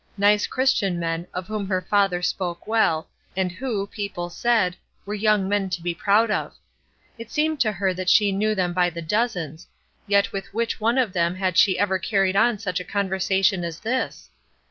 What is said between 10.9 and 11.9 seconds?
of them had she